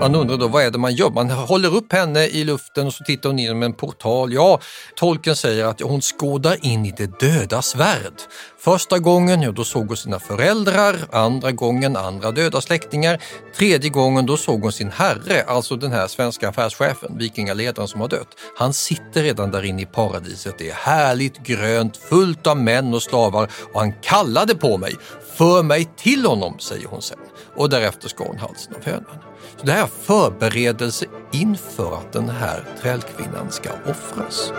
[0.00, 1.10] Man undrar då vad är det man gör?
[1.10, 4.32] Man håller upp henne i luften och så tittar hon in genom en portal.
[4.32, 4.60] Ja,
[4.96, 8.12] tolken säger att hon skådar in i det dödas värld.
[8.58, 13.22] Första gången, ja, då såg hon sina föräldrar, andra gången andra döda släktingar,
[13.56, 18.08] tredje gången då såg hon sin herre, alltså den här svenska affärschefen, vikingaledaren som har
[18.08, 18.28] dött.
[18.56, 20.54] Han sitter redan där inne i paradiset.
[20.58, 24.96] Det är härligt grönt, fullt av män och slavar och han kallade på mig.
[25.36, 27.18] För mig till honom, säger hon sen.
[27.56, 29.29] Och därefter skar hon halsen av hönan.
[29.56, 34.52] Så det här är förberedelse inför att den här trälkvinnan ska offras.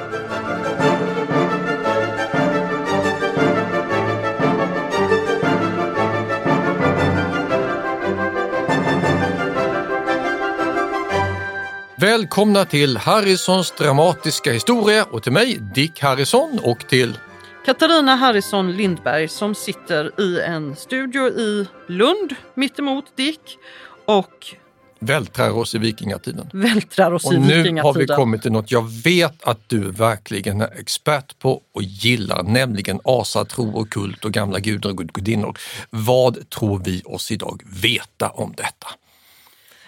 [12.01, 17.17] Välkomna till Harrisons dramatiska historia och till mig Dick Harrison och till
[17.65, 23.57] Katarina Harrison Lindberg som sitter i en studio i Lund mittemot Dick
[24.05, 24.55] och
[25.01, 26.49] vältrar oss i vikingatiden.
[26.53, 30.61] Vältrar oss och i nu har vi kommit till något jag vet att du verkligen
[30.61, 35.57] är expert på och gillar, nämligen asatro och kult och gamla gudar och gudinnor.
[35.89, 38.87] Vad tror vi oss idag veta om detta?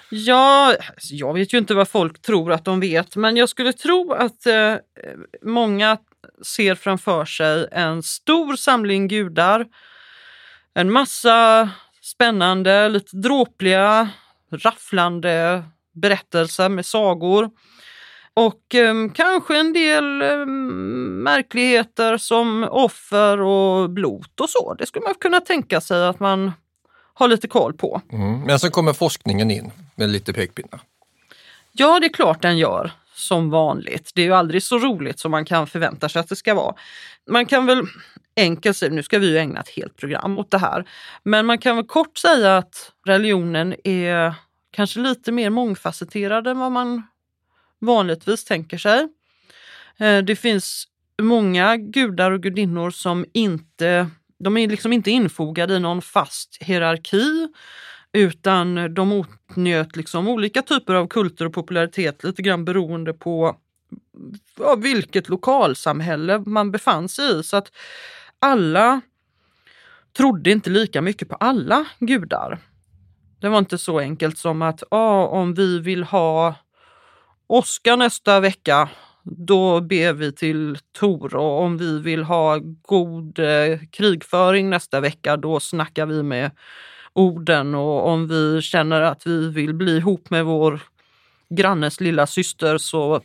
[0.09, 0.75] Ja,
[1.11, 4.45] jag vet ju inte vad folk tror att de vet, men jag skulle tro att
[4.45, 4.75] eh,
[5.41, 5.97] många
[6.45, 9.65] ser framför sig en stor samling gudar,
[10.73, 11.69] en massa
[12.01, 14.09] spännande, lite dråpliga
[14.53, 17.49] rafflande berättelser med sagor.
[18.33, 24.73] Och eh, kanske en del eh, märkligheter som offer och blot och så.
[24.73, 26.51] Det skulle man kunna tänka sig att man
[27.13, 28.01] har lite koll på.
[28.11, 28.41] Mm.
[28.41, 30.81] Men sen kommer forskningen in med lite pekpinnar.
[31.71, 34.11] Ja, det är klart den gör som vanligt.
[34.15, 36.75] Det är ju aldrig så roligt som man kan förvänta sig att det ska vara.
[37.29, 37.87] Man kan väl
[38.35, 40.85] enkelt säga, nu ska vi ju ägna ett helt program åt det här,
[41.23, 44.33] men man kan väl kort säga att religionen är
[44.71, 47.03] kanske lite mer mångfacetterad än vad man
[47.79, 49.07] vanligtvis tänker sig.
[49.97, 50.87] Eh, det finns
[51.21, 57.47] många gudar och gudinnor som inte, de är liksom inte infogade i någon fast hierarki
[58.13, 63.57] utan de åtnjöt liksom olika typer av kulter och popularitet lite grann beroende på
[64.59, 67.43] ja, vilket lokalsamhälle man befann sig i.
[67.43, 67.71] Så att
[68.43, 69.01] alla
[70.17, 72.59] trodde inte lika mycket på alla gudar.
[73.39, 76.55] Det var inte så enkelt som att ah, om vi vill ha
[77.47, 78.89] Oskar nästa vecka,
[79.23, 85.37] då ber vi till Tor och om vi vill ha god eh, krigföring nästa vecka,
[85.37, 86.51] då snackar vi med
[87.13, 90.81] orden och om vi känner att vi vill bli ihop med vår
[91.49, 93.21] grannes lilla syster så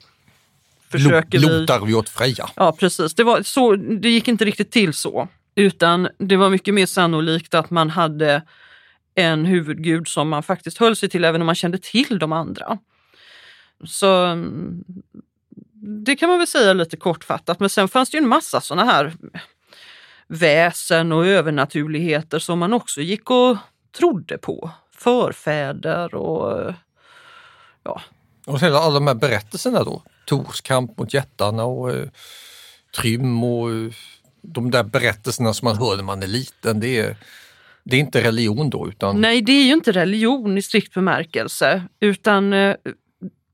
[0.90, 1.46] försöker vi...
[1.46, 2.48] Lotar vi åt Freja.
[2.56, 5.28] Ja precis, det, var så, det gick inte riktigt till så.
[5.54, 8.42] Utan det var mycket mer sannolikt att man hade
[9.14, 12.78] en huvudgud som man faktiskt höll sig till även om man kände till de andra.
[13.84, 14.84] Så mm,
[16.04, 17.60] det kan man väl säga lite kortfattat.
[17.60, 19.12] Men sen fanns det ju en massa sådana här
[20.26, 23.56] väsen och övernaturligheter som man också gick och
[23.98, 24.70] trodde på.
[24.96, 26.74] Förfäder och
[27.82, 28.02] ja.
[28.46, 30.02] Och sen alla de här berättelserna då.
[30.28, 32.08] Tors kamp mot jättarna och eh,
[32.96, 33.92] Trym och eh,
[34.42, 36.80] de där berättelserna som man hör när man är liten.
[36.80, 37.16] Det är,
[37.84, 38.88] det är inte religion då?
[38.88, 39.20] Utan...
[39.20, 42.76] Nej, det är ju inte religion i strikt bemärkelse utan eh,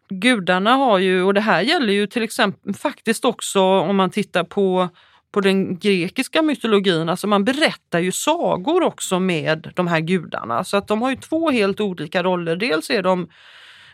[0.08, 4.44] gudarna har ju, och det här gäller ju till exempel faktiskt också om man tittar
[4.44, 4.88] på
[5.34, 10.64] på den grekiska mytologin, alltså man berättar ju sagor också med de här gudarna.
[10.64, 12.56] Så att de har ju två helt olika roller.
[12.56, 13.28] Dels är de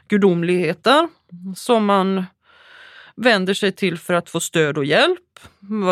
[0.08, 1.08] gudomligheter
[1.56, 2.24] som man
[3.16, 5.18] vänder sig till för att få stöd och hjälp.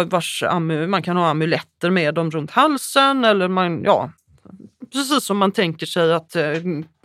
[0.07, 0.45] Vars,
[0.89, 4.11] man kan ha amuletter med dem runt halsen eller man, ja,
[4.93, 6.63] precis som man tänker sig att eh,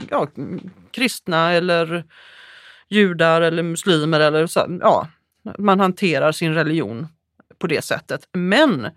[0.10, 0.28] ja,
[0.92, 2.04] kristna eller
[2.90, 5.08] judar eller muslimer eller så, ja,
[5.58, 7.08] man hanterar sin religion
[7.58, 8.28] på det sättet.
[8.34, 8.90] Men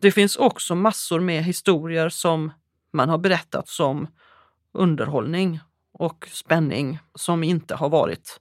[0.00, 2.52] det finns också massor med historier som
[2.92, 4.06] man har berättat som
[4.72, 5.60] underhållning
[5.92, 8.40] och spänning som inte har varit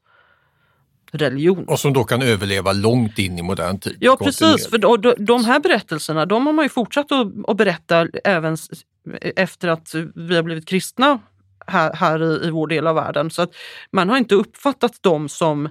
[1.12, 1.66] religion.
[1.66, 3.98] Och som då kan överleva långt in i modern tid.
[4.00, 8.08] Ja precis, för de, de här berättelserna de har man ju fortsatt att, att berätta
[8.24, 8.58] även
[9.36, 11.20] efter att vi har blivit kristna
[11.68, 13.30] här, här i, i vår del av världen.
[13.30, 13.52] Så att
[13.92, 15.70] man har inte uppfattat dem som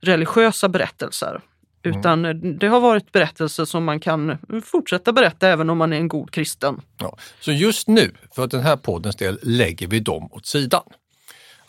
[0.00, 1.40] religiösa berättelser.
[1.84, 1.98] Mm.
[1.98, 2.22] Utan
[2.58, 6.30] det har varit berättelser som man kan fortsätta berätta även om man är en god
[6.30, 6.80] kristen.
[6.98, 7.16] Ja.
[7.40, 10.82] Så just nu, för den här poddens del, lägger vi dem åt sidan.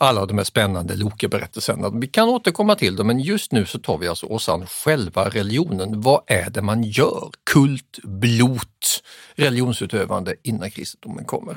[0.00, 1.90] Alla de här spännande Loke-berättelserna.
[1.90, 5.28] Vi kan återkomma till dem, men just nu så tar vi alltså oss an själva
[5.28, 6.00] religionen.
[6.00, 7.30] Vad är det man gör?
[7.52, 9.02] Kult, blot,
[9.34, 11.56] religionsutövande innan kristendomen kommer.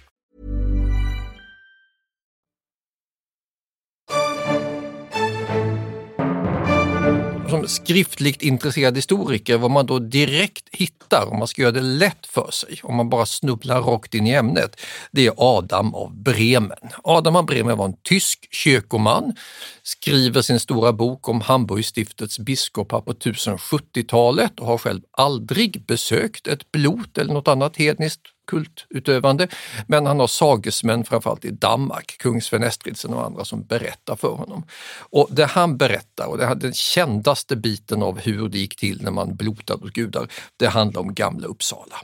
[7.61, 12.25] Som skriftligt intresserad historiker, vad man då direkt hittar om man ska göra det lätt
[12.25, 14.81] för sig, om man bara snubblar rakt in i ämnet,
[15.11, 16.89] det är Adam av Bremen.
[17.03, 19.35] Adam av Bremen var en tysk kyrkoman,
[19.83, 26.71] skriver sin stora bok om Hamburgstiftets biskopar på 1070-talet och har själv aldrig besökt ett
[26.71, 29.47] blot eller något annat hedniskt kultutövande.
[29.87, 34.35] Men han har sagesmän framförallt i Danmark, kung Sven Estridsen och andra som berättar för
[34.35, 34.65] honom.
[34.99, 39.03] Och det han berättar, och det är den kändaste biten av hur det gick till
[39.03, 40.27] när man blotade åt gudar,
[40.57, 41.95] det handlar om Gamla Uppsala.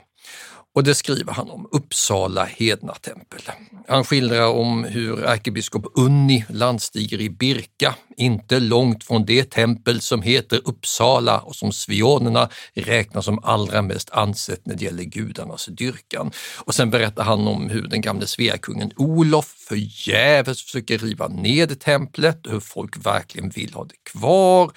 [0.78, 3.42] Och det skriver han om Uppsala hedna tempel.
[3.88, 10.22] Han skildrar om hur ärkebiskop Unni landstiger i Birka, inte långt från det tempel som
[10.22, 16.32] heter Uppsala och som svionerna räknar som allra mest ansett när det gäller gudarnas dyrkan.
[16.58, 22.48] Och sen berättar han om hur den gamle Sveakungen Olof förgäves försöker riva ned templet
[22.48, 24.72] och hur folk verkligen vill ha det kvar.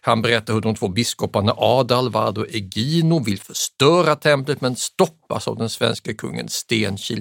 [0.00, 5.56] Han berättar hur de två biskoparna Adalvard och Egino vill förstöra templet men stoppas av
[5.56, 6.48] den svenska kungen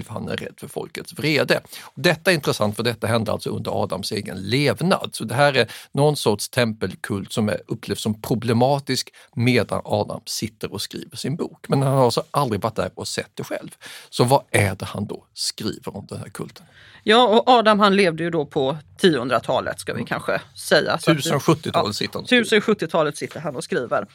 [0.08, 1.62] han är rädd för folkets vrede.
[1.82, 5.10] Och detta är intressant för detta hände alltså under Adams egen levnad.
[5.14, 10.74] Så det här är någon sorts tempelkult som är upplevs som problematisk medan Adam sitter
[10.74, 11.66] och skriver sin bok.
[11.70, 13.70] Men han har alltså aldrig varit där och sett det själv.
[14.10, 16.66] Så vad är det han då skriver om den här kulten?
[17.04, 20.98] Ja, och Adam han levde ju då på 1000-talet ska vi kanske säga.
[20.98, 22.44] Så att- 1070-talet sitter han och skriver.
[22.44, 24.08] 1070-talet sitter han och skriver.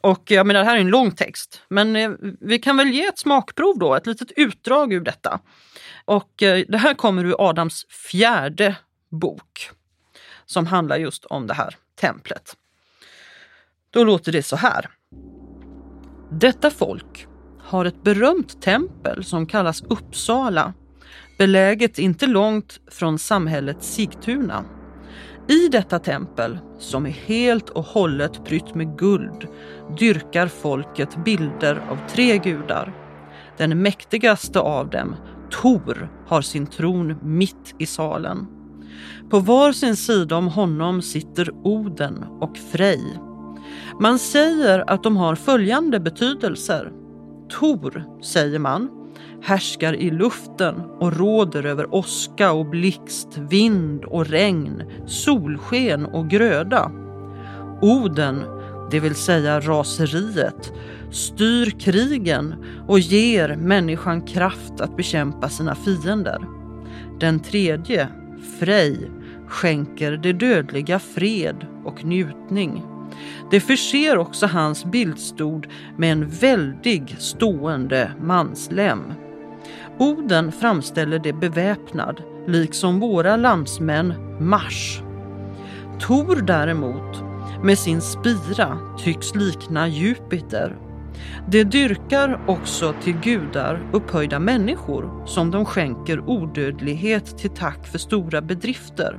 [0.00, 3.06] Och jag menar, det här är en lång text, men eh, vi kan väl ge
[3.06, 5.40] ett smakprov då, ett litet utdrag ur detta.
[6.04, 8.76] Och eh, det här kommer ur Adams fjärde
[9.10, 9.70] bok
[10.46, 12.56] som handlar just om det här templet.
[13.90, 14.90] Då låter det så här.
[16.30, 17.26] Detta folk
[17.60, 20.74] har ett berömt tempel som kallas Uppsala,
[21.38, 24.77] beläget inte långt från samhället Sigtuna.
[25.48, 29.48] I detta tempel, som är helt och hållet prytt med guld,
[29.98, 32.92] dyrkar folket bilder av tre gudar.
[33.56, 35.16] Den mäktigaste av dem,
[35.50, 38.46] Tor, har sin tron mitt i salen.
[39.30, 43.18] På var sin sida om honom sitter Oden och Frej.
[44.00, 46.92] Man säger att de har följande betydelser.
[47.60, 48.97] Tor, säger man,
[49.42, 56.90] härskar i luften och råder över åska och blixt, vind och regn, solsken och gröda.
[57.82, 58.42] Oden,
[58.90, 60.72] det vill säga raseriet,
[61.10, 62.54] styr krigen
[62.86, 66.38] och ger människan kraft att bekämpa sina fiender.
[67.20, 68.08] Den tredje,
[68.58, 69.10] Frej,
[69.46, 72.82] skänker det dödliga fred och njutning.
[73.50, 75.66] Det förser också hans bildstod
[75.96, 79.02] med en väldig stående manslem.
[79.98, 85.02] Oden framställer det beväpnad, liksom våra landsmän Mars.
[86.00, 87.22] Tor däremot,
[87.62, 90.76] med sin spira, tycks likna Jupiter.
[91.48, 98.42] Det dyrkar också till gudar upphöjda människor som de skänker odödlighet till tack för stora
[98.42, 99.18] bedrifter.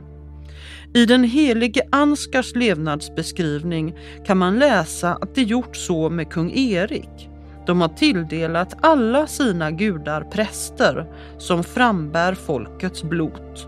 [0.94, 7.29] I den helige Anskars levnadsbeskrivning kan man läsa att det gjort så med kung Erik.
[7.70, 11.06] De har tilldelat alla sina gudar präster
[11.38, 13.68] som frambär folkets blot.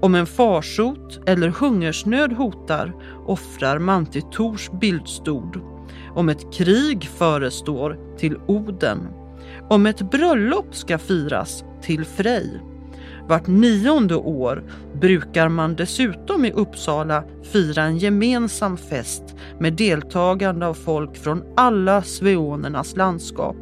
[0.00, 2.92] Om en farsot eller hungersnöd hotar
[3.26, 5.60] offrar man till Tors bildstod.
[6.14, 9.08] Om ett krig förestår till Oden.
[9.68, 12.60] Om ett bröllop ska firas till Frej.
[13.28, 14.62] Vart nionde år
[15.00, 19.22] brukar man dessutom i Uppsala fira en gemensam fest
[19.58, 23.56] med deltagande av folk från alla sveonernas landskap.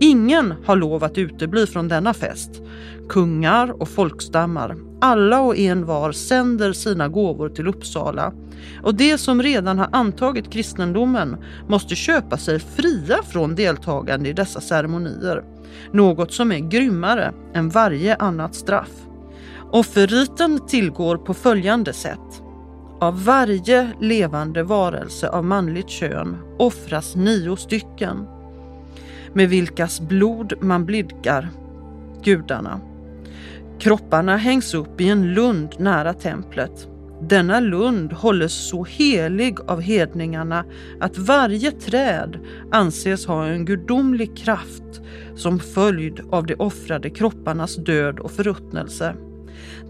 [0.00, 2.50] Ingen har lov att utebli från denna fest.
[3.08, 8.32] Kungar och folkstammar, alla och en var sänder sina gåvor till Uppsala
[8.82, 11.36] och de som redan har antagit kristendomen
[11.68, 15.44] måste köpa sig fria från deltagande i dessa ceremonier.
[15.92, 19.06] Något som är grymmare än varje annat straff.
[19.70, 22.42] Offerriten tillgår på följande sätt.
[23.00, 28.26] Av varje levande varelse av manligt kön offras nio stycken
[29.32, 31.48] med vilkas blod man blidkar
[32.24, 32.80] gudarna.
[33.78, 36.88] Kropparna hängs upp i en lund nära templet.
[37.28, 40.64] Denna lund hålles så helig av hedningarna
[41.00, 42.38] att varje träd
[42.70, 45.00] anses ha en gudomlig kraft
[45.36, 49.14] som följd av de offrade kropparnas död och förruttnelse.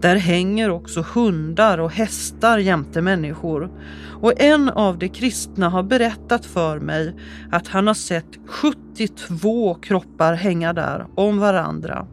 [0.01, 3.71] Där hänger också hundar och hästar jämte människor
[4.21, 7.15] och en av de kristna har berättat för mig
[7.51, 12.07] att han har sett 72 kroppar hänga där om varandra.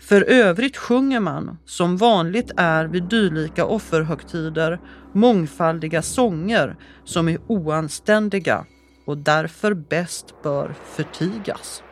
[0.00, 4.80] För övrigt sjunger man, som vanligt är vid dylika offerhögtider,
[5.12, 8.64] mångfaldiga sånger som är oanständiga
[9.06, 11.82] och därför bäst bör förtigas.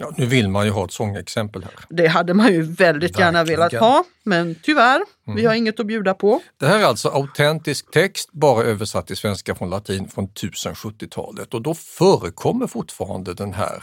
[0.00, 1.72] Ja, nu vill man ju ha ett sångexempel här.
[1.88, 3.60] Det hade man ju väldigt gärna Verkligen.
[3.60, 5.46] velat ha, men tyvärr, vi Mm.
[5.46, 6.40] har inget att bjuda på.
[6.60, 11.62] Det här är alltså autentisk text, bara översatt till svenska från latin från 1070-talet och
[11.62, 13.82] då förekommer fortfarande den här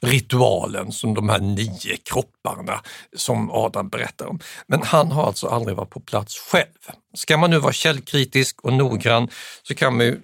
[0.00, 2.80] ritualen som de här nio kropparna
[3.16, 4.40] som Adam berättar om.
[4.66, 6.66] Men han har alltså aldrig varit på plats själv.
[7.16, 9.28] Ska man nu vara källkritisk och noggrann
[9.62, 10.20] så kan man ju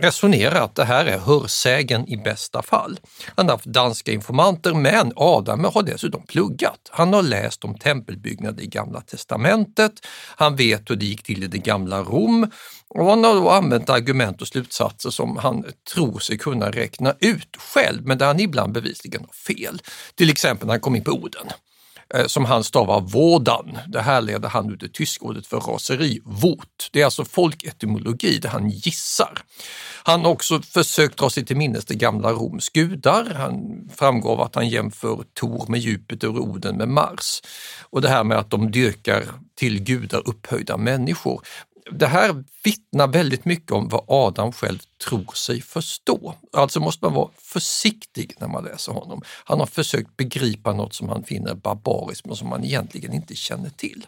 [0.00, 3.00] resonera att det här är hörsägen i bästa fall.
[3.36, 6.90] Han har haft danska informanter men Adam har dessutom pluggat.
[6.90, 9.92] Han har läst om tempelbyggnader i Gamla testamentet,
[10.36, 12.50] han vet hur det gick till i det gamla Rom
[12.88, 17.56] och han har då använt argument och slutsatser som han tror sig kunna räkna ut
[17.56, 19.82] själv men där han ibland bevisligen har fel.
[20.14, 21.48] Till exempel när han kom in på Oden
[22.14, 23.78] Eh, som han stavar vådan.
[23.86, 26.88] Det här leder han ut det tyska ordet för raseri, vot.
[26.92, 29.38] Det är alltså folketymologi där han gissar.
[30.02, 33.34] Han har också försökt dra sig till minnes det gamla Roms gudar.
[33.34, 37.40] Han framgår av att han jämför Tor med Jupiter och Oden med Mars.
[37.90, 39.24] Och det här med att de dyrkar
[39.58, 41.42] till gudar upphöjda människor.
[41.92, 46.34] Det här vittnar väldigt mycket om vad Adam själv tror sig förstå.
[46.52, 49.22] Alltså måste man vara försiktig när man läser honom.
[49.44, 53.70] Han har försökt begripa något som han finner barbariskt men som han egentligen inte känner
[53.70, 54.06] till.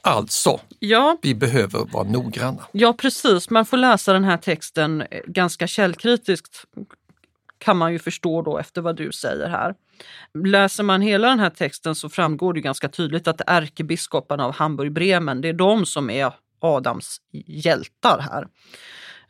[0.00, 2.66] Alltså, Ja, vi behöver vara noggranna.
[2.72, 3.50] ja, precis.
[3.50, 6.64] Man får läsa den här texten eh, ganska källkritiskt
[7.58, 9.74] kan man ju förstå då efter vad du säger här.
[10.44, 15.40] Läser man hela den här texten så framgår det ganska tydligt att ärkebiskoparna av Hamburg-Bremen,
[15.40, 18.48] det är de som är Adams hjältar här.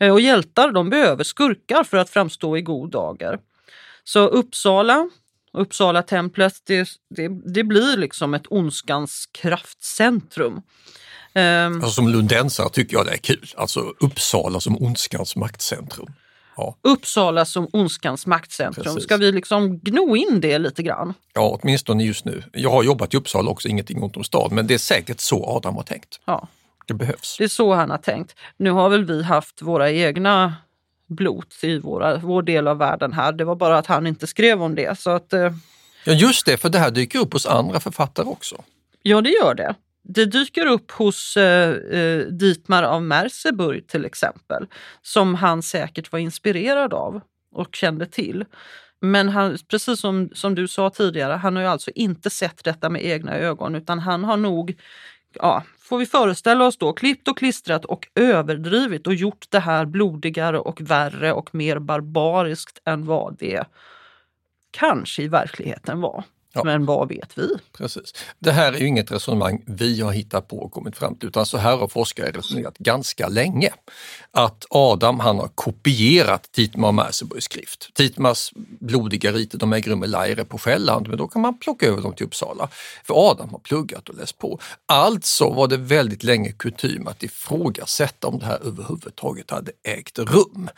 [0.01, 3.39] Eh, och hjältar de behöver skurkar för att framstå i god dager.
[4.05, 5.11] Så Uppsala,
[5.53, 10.63] Uppsala templet, det, det, det blir liksom ett ondskans kraftcentrum.
[11.35, 11.75] Ehm.
[11.75, 13.53] Alltså, som lundensare tycker jag det är kul.
[13.57, 16.13] Alltså Uppsala som ondskans maktcentrum.
[16.59, 18.85] Ja, Uppsala som ondskans maktcentrum.
[18.85, 19.03] Precis.
[19.05, 21.15] Ska vi liksom gno in det lite grann?
[21.35, 22.43] ja, åtminstone just nu.
[22.53, 25.45] Jag har jobbat i Uppsala också, ingenting ont om stad, men det är säkert så
[25.57, 26.21] Adam har tänkt.
[26.25, 26.49] Ja,
[26.87, 27.37] Det behövs.
[27.39, 28.35] det är så han har tänkt.
[28.57, 30.55] Nu har väl vi haft våra egna
[31.07, 33.33] blot i våra, vår del av världen här.
[33.33, 34.99] Det var bara att han inte skrev om det.
[34.99, 35.53] Så att, eh,
[36.05, 38.57] Ja, just det, för det här dyker upp hos andra författare också.
[39.03, 39.75] ja, det gör det.
[40.11, 44.67] Det dyker upp hos eh, eh, Dietmar av Merseburg till exempel,
[45.03, 47.21] som han säkert var inspirerad av
[47.55, 48.45] och kände till.
[49.01, 52.91] Men han, precis som, som du sa tidigare, han har ju alltså inte sett detta
[52.91, 54.77] med egna ögon utan han har nog
[55.35, 59.85] ja, får vi föreställa oss då, klippt och klistrat och överdrivit och gjort det här
[59.85, 63.65] blodigare och värre och mer barbariskt än vad det
[64.71, 66.25] kanske i verkligheten var.
[66.53, 66.65] Ja.
[66.65, 67.49] Men vad vet vi?
[67.73, 68.15] Precis.
[68.39, 71.47] Det här är ju inget resonemang vi har hittat på och kommit fram till, utan
[71.47, 73.73] så här har forskare resonerat ganska länge.
[74.31, 77.95] Att Adam han har kopierat Titma och Merseburgs skrift.
[77.95, 81.87] Titmas blodiga riter de äger rum i Laire på Själland, men då kan man plocka
[81.87, 82.69] över dem till Uppsala.
[83.05, 84.61] För Adam har pluggat och läst på.
[84.87, 90.71] Alltså var det väldigt länge kutym att ifrågasätta om det här överhuvudtaget hade ägt rum.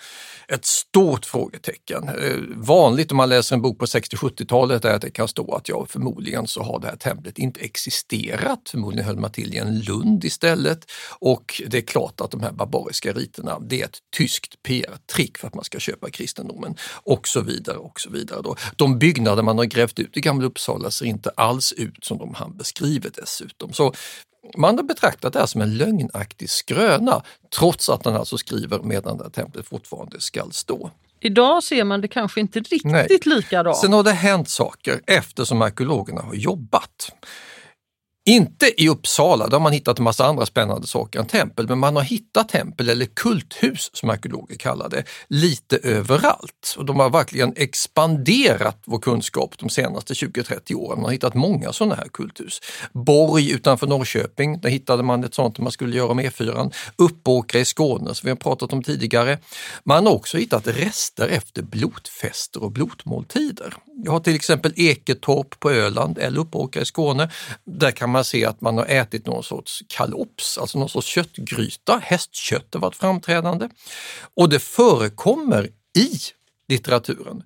[0.48, 2.08] Ett stort frågetecken.
[2.08, 5.68] Eh, Vanligt om man läser en bok på 60-70-talet är att det kan stå att
[5.68, 8.68] ja, förmodligen så har det här templet inte existerat.
[8.70, 10.90] Förmodligen höll man till i en lund istället.
[11.18, 15.46] Och det är klart att de här barbariska riterna, det är ett tyskt PR-trick för
[15.46, 18.42] att man ska köpa kristendomen och så vidare och så vidare.
[18.42, 18.56] Då.
[18.76, 22.34] De byggnader man har grävt ut i Gamla Uppsala ser inte alls ut som de
[22.34, 23.72] han beskriver dessutom.
[23.72, 23.94] Så
[24.56, 27.22] man har betraktat det här som en lögnaktig skröna
[27.58, 30.90] trots att han alltså skriver medan det här templet fortfarande skall stå.
[31.20, 33.18] Idag ser man det kanske inte riktigt Nej.
[33.24, 33.76] likadant.
[33.76, 37.12] Sen har det hänt saker eftersom arkeologerna har jobbat.
[38.30, 41.78] Inte i Uppsala, där har man hittat en massa andra spännande saker än tempel, men
[41.78, 46.74] man har hittat tempel eller kulthus som arkeologer kallar det, lite överallt.
[46.76, 50.98] Och de har verkligen expanderat vår kunskap de senaste 20-30 åren.
[50.98, 52.60] Man har hittat många sådana här kulthus.
[52.92, 56.72] Borg utanför Norrköping, där hittade man ett sånt man skulle göra med E4.
[56.96, 59.38] Uppåkra i Skåne som vi har pratat om tidigare.
[59.84, 63.74] Man har också hittat rester efter blotfester och blotmåltider.
[64.04, 67.30] Jag har till exempel Eketorp på Öland eller Uppåkra i Skåne.
[67.64, 72.00] Där kan man se att man har ätit någon sorts kalops, alltså någon sorts köttgryta.
[72.04, 73.68] Hästkött har varit framträdande.
[74.34, 76.10] Och det förekommer i
[76.68, 77.42] litteraturen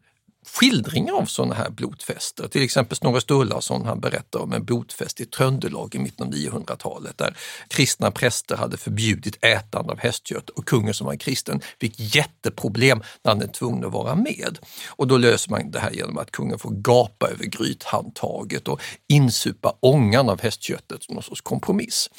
[0.46, 2.48] skildringar av sådana här blotfester.
[2.48, 7.18] Till exempel Snorre Sturlason han berättar om en blotfest i Tröndelag i mitten av 900-talet
[7.18, 7.36] där
[7.68, 13.32] kristna präster hade förbjudit ätande av hästkött och kungen som var kristen fick jätteproblem när
[13.32, 14.58] han är tvungen att vara med.
[14.88, 19.74] Och då löser man det här genom att kungen får gapa över grythandtaget och insupa
[19.80, 22.11] ångan av hästköttet som någon sorts kompromiss.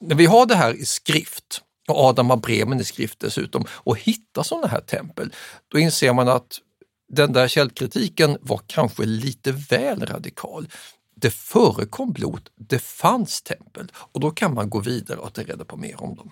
[0.00, 3.98] När vi har det här i skrift och Adam har Bremen i skrift dessutom och
[3.98, 5.34] hittar sådana här tempel,
[5.68, 6.60] då inser man att
[7.08, 10.68] den där källkritiken var kanske lite väl radikal.
[11.14, 15.64] Det förekom blod, det fanns tempel och då kan man gå vidare och ta reda
[15.64, 16.30] på mer om dem.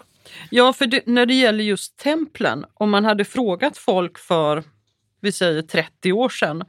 [0.51, 4.65] Ja, för det, när det gäller just templen, om man hade frågat folk för,
[5.21, 6.65] vi säger 30 år sedan,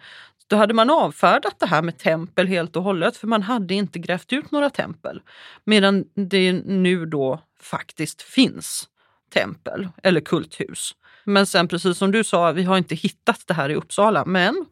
[0.47, 3.99] då hade man avfärdat det här med tempel helt och hållet för man hade inte
[3.99, 5.21] grävt ut några tempel.
[5.63, 8.89] Medan det nu då faktiskt finns
[9.33, 10.95] tempel eller kulthus.
[11.27, 14.65] Men sen precis som du sa, vi har inte hittat det här i Uppsala, men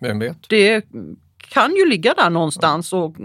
[0.00, 0.48] Vem vet?
[0.48, 0.84] det
[1.38, 3.16] kan ju ligga där någonstans och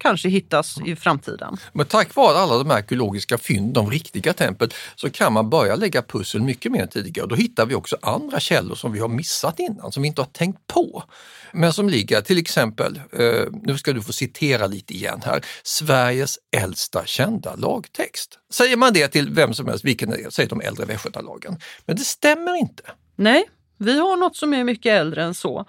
[0.00, 1.56] kanske hittas i framtiden.
[1.72, 5.76] Men tack vare alla de här arkeologiska fynd, de riktiga tempel, så kan man börja
[5.76, 7.26] lägga pussel mycket mer än tidigare.
[7.26, 10.26] Då hittar vi också andra källor som vi har missat innan, som vi inte har
[10.26, 11.04] tänkt på.
[11.52, 16.38] Men som ligger till exempel, eh, nu ska du få citera lite igen här, Sveriges
[16.56, 18.38] äldsta kända lagtext.
[18.52, 20.30] Säger man det till vem som helst, vilken är det?
[20.30, 21.58] Säg de äldre Västgötalagen.
[21.86, 22.82] Men det stämmer inte.
[23.16, 23.44] Nej,
[23.78, 25.64] vi har något som är mycket äldre än så.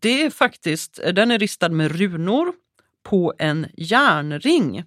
[0.00, 2.52] Det är faktiskt, den är ristad med runor
[3.02, 4.84] på en järnring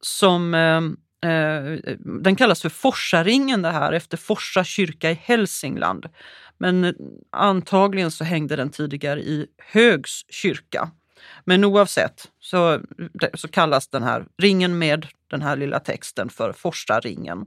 [0.00, 1.78] som eh, eh
[2.22, 6.06] den kallas för Forsaringen det här efter Forsa kyrka i Hälsingland.
[6.58, 6.94] Men
[7.32, 10.90] antagligen så hängde den tidigare i Högs kyrka.
[11.44, 12.80] Men oavsett så,
[13.34, 17.46] så kallas den här ringen med den här lilla texten för Forsaringen.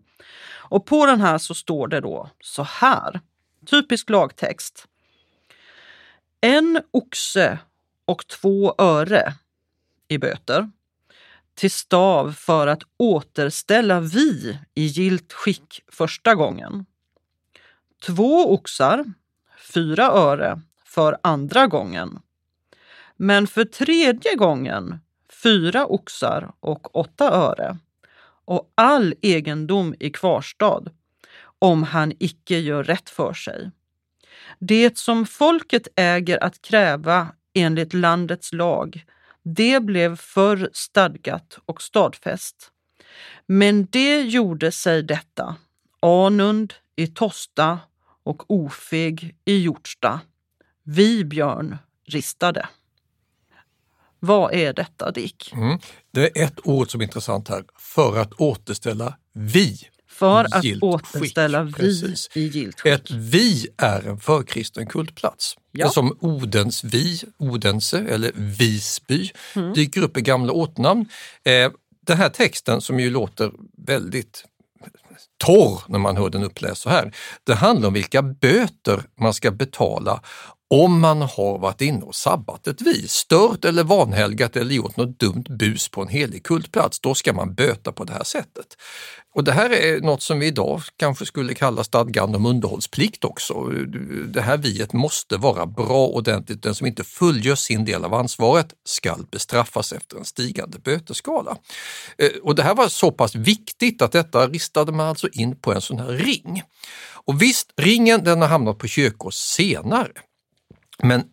[0.52, 3.20] Och på den här så står det då så här,
[3.66, 4.86] typisk lagtext.
[6.42, 7.60] En oxe
[8.06, 9.34] och två öre
[10.10, 10.70] i böter
[11.60, 16.86] till stav för att återställa vi i gilt skick första gången.
[18.06, 19.06] Två oxar,
[19.74, 22.20] fyra öre för andra gången.
[23.18, 25.00] Men för tredje gången
[25.44, 27.78] fyra oxar och åtta öre
[28.46, 30.84] och all egendom i kvarstad
[31.60, 33.72] om han icke gör rätt för sig.
[34.60, 39.06] Det som folket äger att kräva enligt landets lag
[39.44, 42.72] det blev förr stadgat och stadfäst.
[43.46, 45.56] Men det gjorde sig detta,
[46.00, 47.80] Anund i Tosta
[48.24, 50.22] och Ofeg i Hjortsta.
[50.84, 52.68] Vi, Björn, ristade.
[54.20, 55.54] Vad är detta Dick?
[55.54, 55.80] Mm.
[56.12, 59.80] Det är ett ord som är intressant här, för att återställa vi.
[60.20, 62.30] För att Gilt återställa skick, vi precis.
[62.34, 62.92] i gilt skick.
[62.94, 65.56] Ett vi är en förkristen kultplats.
[65.72, 65.90] Ja.
[65.90, 69.74] Som Odens vi, Odense eller Visby Mm.
[69.74, 71.06] dyker upp i gamla ortnamn.
[71.46, 71.72] Eh,
[72.08, 73.52] Den här texten som ju låter
[73.88, 74.46] väldigt
[75.44, 77.12] torr när man hör den uppläst så här.
[77.44, 80.22] Det handlar om vilka böter man ska betala
[80.70, 85.20] om man har varit inne och sabbat ett vis, stört eller vanhelgat eller gjort något
[85.20, 88.78] dumt bus på en helig kultplats, då ska man böta på det här sättet.
[89.36, 93.64] Och det här är något som vi idag kanske skulle kalla stadgan om underhållsplikt också.
[94.28, 96.64] Det här viet måste vara bra ordentligt.
[96.64, 101.58] Den som inte fullgör sin del av ansvaret skall bestraffas efter en stigande bötesskala.
[102.18, 105.74] Eh, och det här var så pass viktigt att detta ristade man alltså in på
[105.74, 106.64] en sån här ring.
[107.26, 110.12] Och visst, ringen den har hamnat på kyrkor senare.
[111.04, 111.30] Men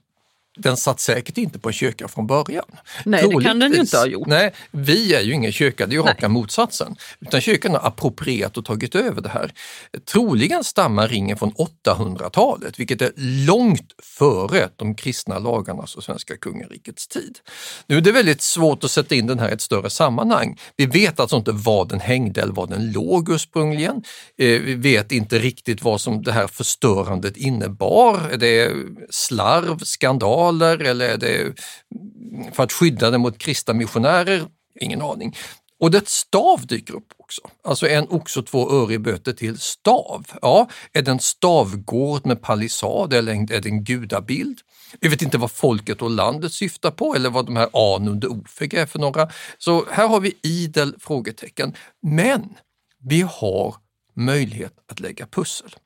[0.56, 2.64] den satt säkert inte på en kyrka från början.
[3.04, 4.26] Nej, Troligtvis, det kan den ju inte ha gjort.
[4.26, 6.96] Nej, vi är ju ingen kyrka, det är ju raka motsatsen.
[7.20, 9.52] Utan kyrkan har approprierat och tagit över det här.
[10.12, 13.12] Troligen stammar ringen från 800-talet, vilket är
[13.46, 17.38] långt före de kristna lagarnas och svenska kungarikets tid.
[17.86, 20.58] Nu är det väldigt svårt att sätta in den här i ett större sammanhang.
[20.76, 23.96] Vi vet alltså inte var den hängde eller var den låg ursprungligen.
[24.38, 28.20] Eh, vi vet inte riktigt vad som det här förstörandet innebar.
[28.30, 28.72] Är det
[29.10, 31.54] slarv, skandal ritualer eller är det
[32.52, 34.46] för att skydda det mot kristna missionärer?
[34.80, 35.36] Ingen aning.
[35.80, 37.40] Och det stav dyker upp också.
[37.64, 40.26] Alltså en oxe och två öre i böter till stav.
[40.42, 44.60] Ja, är det en stavgård med palissad eller är det en gudabild?
[45.00, 48.36] Vi vet inte vad folket och landet syftar på eller vad de här Anund och
[48.36, 49.28] ofeg är för några.
[49.58, 51.74] Så här har vi idel frågetecken.
[52.02, 52.54] Men
[53.08, 53.74] vi har
[54.14, 55.76] möjlighet att lägga pussel.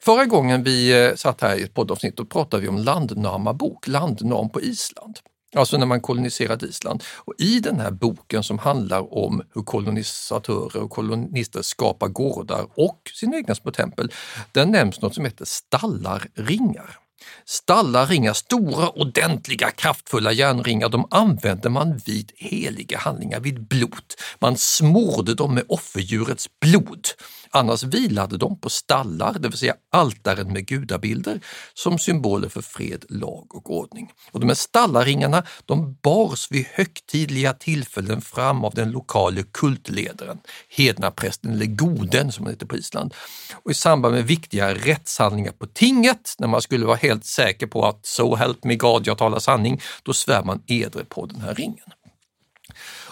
[0.00, 4.50] Förra gången vi eh, satt här i ett poddavsnitt då pratade vi om landnamabok, landnam
[4.50, 5.18] på Island.
[5.56, 7.02] Alltså när man koloniserade Island.
[7.16, 13.00] Och I den här boken som handlar om hur kolonisatörer och kolonister skapar gårdar och
[13.14, 14.12] sina egna små tempel,
[14.52, 16.98] där nämns något som heter stallarringar.
[17.44, 24.14] Stallarringar, stora, ordentliga, kraftfulla järnringar, de använde man vid heliga handlingar, vid blod.
[24.38, 27.06] Man smorde dem med offerdjurets blod.
[27.50, 31.40] Annars vilade de på stallar, det vill säga altaren med gudabilder,
[31.74, 34.12] som symboler för fred, lag och ordning.
[34.32, 41.52] Och de här stallarringarna de bars vid högtidliga tillfällen fram av den lokala kultledaren, hednaprästen
[41.52, 43.14] eller goden som han heter på Island.
[43.52, 47.86] Och I samband med viktiga rättshandlingar på tinget, när man skulle vara helt säker på
[47.86, 51.54] att so help me God, jag talar sanning, då svär man edre på den här
[51.54, 51.92] ringen.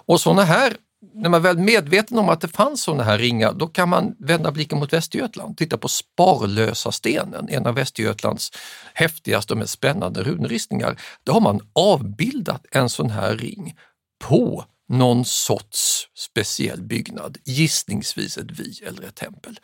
[0.07, 0.77] Och sådana här
[1.15, 4.15] när man är väl medveten om att det fanns sådana här ringar, då kan man
[4.19, 5.57] vända blicken mot Västergötland.
[5.57, 8.53] Titta på Sparlösa stenen, en av Västergötlands
[8.95, 11.01] häftigaste och mest spännande runristningar.
[11.25, 13.77] Då har man avbildat en sån här ring
[14.25, 19.61] på någon sorts speciell byggnad, gissningsvis ett vi eller ett tempel.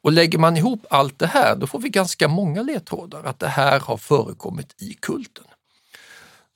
[0.00, 3.48] Och lägger man ihop allt det här, då får vi ganska många ledtrådar att det
[3.48, 5.44] här har förekommit i kulten.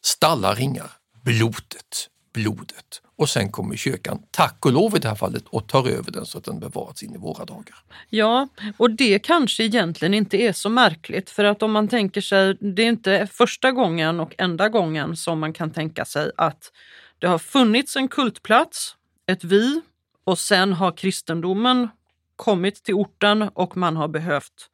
[0.05, 0.91] Stallarringar,
[1.25, 5.89] blodet, blodet och sen kommer kyrkan, tack och lov i det här fallet, och tar
[5.89, 7.77] över den så att den bevaras in i våra dagar.
[8.11, 12.57] Ja, och det kanske egentligen inte är så märkligt för att om man tänker sig,
[12.61, 16.73] det är inte första gången och enda gången som man kan tänka sig att
[17.19, 19.81] det har funnits en kultplats, ett vi,
[20.25, 21.89] och sen har kristendomen
[22.37, 24.71] kommit till orten och man har behövt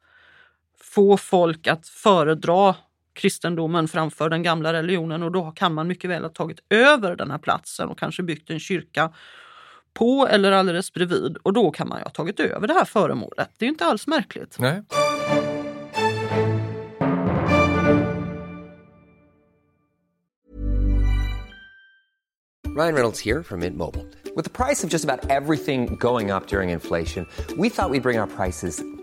[0.81, 2.75] få folk att föredra
[3.13, 7.31] kristendomen framför den gamla religionen och då kan man mycket väl ha tagit över den
[7.31, 9.13] här platsen och kanske byggt en kyrka
[9.93, 13.49] på eller alldeles bredvid och då kan man ju ha tagit över det här föremålet.
[13.57, 14.57] Det är inte alls märkligt.
[14.59, 14.83] Nej.
[22.77, 24.05] Ryan Reynolds här från Mint Mobile.
[24.35, 28.01] Med priset på nästan allt som går upp under inflationen, trodde vi att vi skulle
[28.01, 29.02] bring våra priser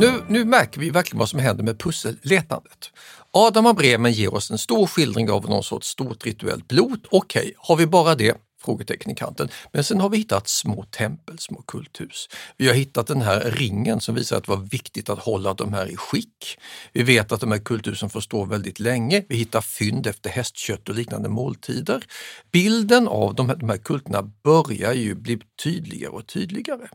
[0.00, 2.90] Nu, nu märker vi verkligen vad som händer med pusselletandet.
[3.30, 7.06] Adam av Bremen ger oss en stor skildring av någon sorts stort rituellt blot.
[7.10, 8.36] Okej, okay, har vi bara det?
[8.62, 9.48] Frågetecken i kanten.
[9.72, 12.28] Men sen har vi hittat små tempel, små kulthus.
[12.56, 15.72] Vi har hittat den här ringen som visar att det var viktigt att hålla de
[15.72, 16.58] här i skick.
[16.92, 19.24] Vi vet att de här kulthusen får stå väldigt länge.
[19.28, 22.04] Vi hittar fynd efter hästkött och liknande måltider.
[22.52, 26.88] Bilden av de här, de här kulterna börjar ju bli tydligare och tydligare.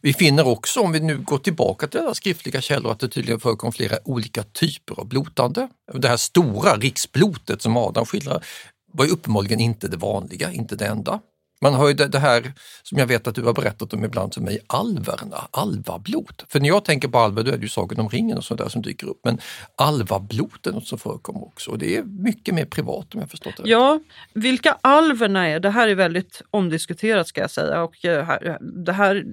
[0.00, 3.40] Vi finner också, om vi nu går tillbaka till alla skriftliga källor, att det tydligen
[3.40, 5.68] förekom flera olika typer av blotande.
[5.94, 8.44] Det här stora riksblotet som Adam skildrar
[8.92, 11.20] var ju uppenbarligen inte det vanliga, inte det enda.
[11.60, 14.34] Man har ju det, det, här som jag vet att du har berättat om ibland
[14.34, 16.44] för mig, alverna, alvablot.
[16.48, 18.60] För när jag tänker på alver då är det ju Sagan om ringen och sånt
[18.60, 19.20] där som dyker upp.
[19.24, 19.38] Men
[19.76, 23.56] alvablot är något som förekommer också och det är mycket mer privat om jag förstått
[23.56, 24.00] det Ja,
[24.32, 27.82] vilka alverna är, det här är väldigt omdiskuterat ska jag säga.
[27.82, 29.24] Och eh, det här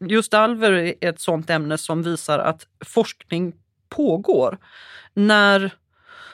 [0.00, 3.52] just alver är ett sånt ämne som visar att forskning
[3.88, 4.58] pågår.
[5.14, 5.74] När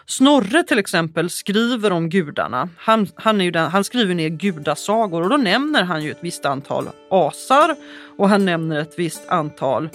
[0.06, 2.68] Snorre till exempel skriver om gudarna.
[2.76, 6.44] Han, han, är den, han skriver ner gudasagor och då nämner han ju ett visst
[6.44, 7.76] antal asar
[8.18, 9.88] och han nämner ett visst antal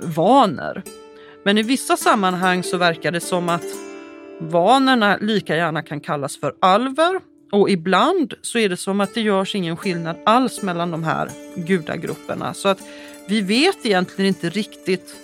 [0.00, 0.82] vaner.
[1.44, 3.64] Men i vissa sammanhang så verkar det som att
[4.40, 7.20] vanerna lika gärna kan kallas för alver
[7.52, 11.30] och ibland så är det som att det görs ingen skillnad alls mellan de här
[11.54, 12.54] gudagrupperna.
[12.54, 12.78] Så att
[13.28, 15.16] vi vet egentligen inte riktigt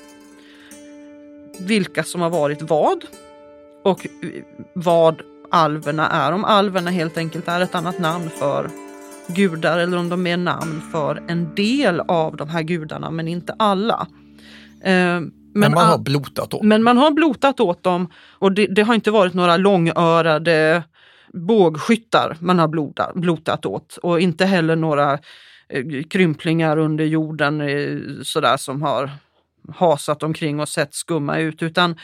[1.58, 3.04] vilka som har varit vad
[3.82, 4.06] och
[4.74, 6.32] vad alverna är.
[6.32, 8.70] Om alverna helt enkelt är ett annat namn för
[9.26, 13.54] gudar eller om de är namn för en del av de här gudarna men inte
[13.58, 14.06] alla.
[14.84, 18.66] Eh, men, men, man har blotat åt Men man har blotat åt dem och det,
[18.66, 20.82] det har inte varit några långörade
[21.32, 25.12] bågskyttar man har blodat, blotat åt och inte heller några
[25.68, 29.10] eh, krymplingar under jorden eh, sådär som har
[29.74, 31.96] hasat omkring och sett skumma ut utan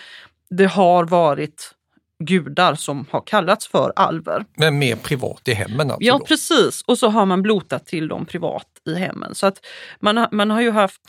[0.51, 1.75] det har varit
[2.19, 4.45] gudar som har kallats för alver.
[4.55, 5.91] Men mer privat i hemmen?
[5.91, 9.35] Alltså ja precis och så har man blotat till dem privat i hemmen.
[9.35, 9.61] Så att
[10.01, 11.01] man, man har ju haft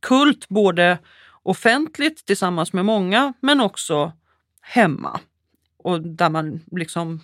[0.00, 0.98] kult både
[1.42, 4.12] offentligt tillsammans med många men också
[4.60, 5.20] hemma
[5.78, 7.20] och där man liksom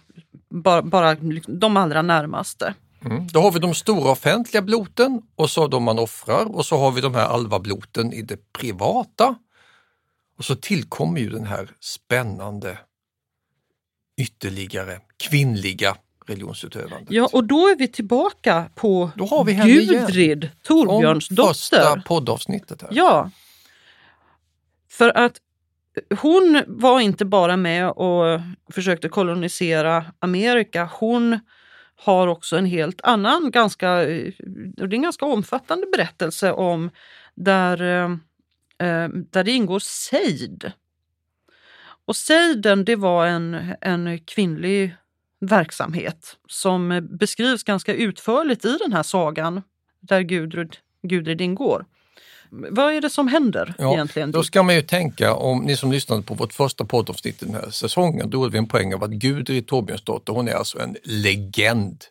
[0.48, 2.74] bara, bara liksom, de allra närmaste.
[3.04, 3.26] Mm.
[3.26, 6.90] Då har vi de stora offentliga bloten och så de man offrar och så har
[6.90, 9.34] vi de här alvabloten i det privata.
[10.37, 12.79] Och så tillkommer ju den här spännande
[14.16, 17.11] ytterligare kvinnliga religionsutövandet.
[17.11, 21.49] Ja, och då är vi tillbaka på då har vi Gudrid, Torbjörns dotter.
[21.49, 22.83] första poddavsnittet.
[22.83, 22.88] Här.
[22.92, 23.31] Ja.
[24.90, 25.40] För att
[26.20, 28.40] hon var inte bara med och
[28.73, 30.90] försökte kolonisera Amerika.
[30.92, 31.38] Hon
[31.97, 36.90] har också en helt annan, ganska, det är en ganska omfattande berättelse om
[37.35, 38.16] där, eh,
[39.31, 40.73] där det ingår sejd.
[42.07, 44.97] Och sejden det var en, en kvinnlig
[45.40, 49.62] verksamhet som beskrivs ganska utförligt i den här sagan
[50.01, 51.85] där Gudrud, Gudrid ingår.
[52.51, 54.33] Vad är det som händer ja, egentligen?
[54.33, 57.70] Då ska man ju tänka, om ni som lyssnade på vårt första poddavsnitt den här
[57.70, 62.05] säsongen, då hade vi en poäng av att Gudrid Torbjörnsdotter, hon är alltså en legend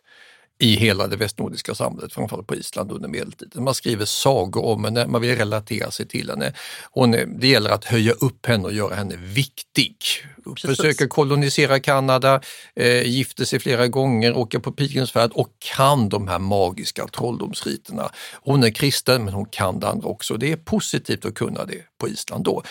[0.58, 3.64] i hela det västnordiska samhället, framförallt på Island under medeltiden.
[3.64, 6.52] Man skriver sagor om henne, man vill relatera sig till henne.
[6.90, 9.96] Hon är, det gäller att höja upp henne och göra henne viktig.
[10.44, 10.76] Precis.
[10.76, 12.40] Försöker kolonisera Kanada,
[12.76, 18.10] eh, gifter sig flera gånger, åker på pilgrimsfärd och kan de här magiska trolldomsriterna.
[18.42, 20.36] Hon är kristen men hon kan det andra också.
[20.36, 22.62] Det är positivt att kunna det på Island då.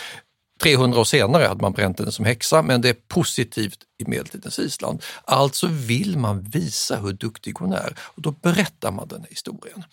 [0.62, 4.60] 300 år senare hade man bränt henne som häxa, men det är positivt i medeltidens
[4.60, 5.04] Island.
[5.26, 9.84] Alltså vill man visa hur duktig hon är och då berättar man den här historien.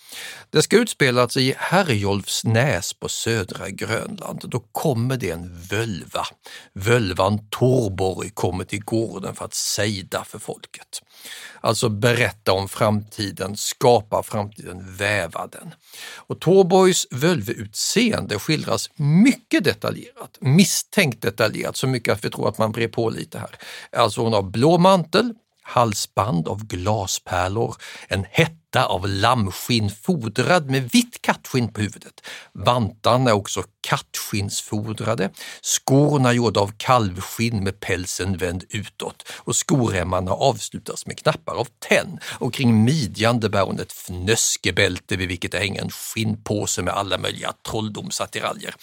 [0.50, 4.40] Det ska utspelas i Herjolfsnäs på södra Grönland.
[4.44, 6.26] Då kommer det en völva.
[6.72, 11.02] Völvan Torborg kommer till gården för att sejda för folket.
[11.60, 15.74] Alltså berätta om framtiden, skapa framtiden, väva den.
[16.16, 22.72] Och Torborgs völveutseende skildras mycket detaljerat, misstänkt detaljerat, så mycket att vi tror att man
[22.72, 23.58] brer på lite här.
[23.96, 27.76] Alltså hon har blå mantel, halsband av glaspärlor,
[28.08, 32.20] en hett matta av lammskinn fodrad med vitt kattskinn på huvudet.
[32.52, 35.30] Vantarna är också kattskinnsfodrade,
[35.62, 42.18] skorna gjorda av kalvskinn med pälsen vänd utåt och skoremmarna avslutas med knappar av tenn
[42.24, 47.18] och kring midjan bär hon ett fnöskebälte vid vilket det hänger en skinnpåse med alla
[47.18, 48.74] möjliga trolldomsattiraljer.